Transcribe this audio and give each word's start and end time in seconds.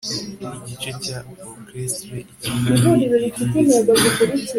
igice 0.57 0.91
cya 1.03 1.17
orchestre 1.51 2.17
ikina 2.33 2.69
ni 2.97 3.03
irihe 3.03 3.29
zina 3.35 3.77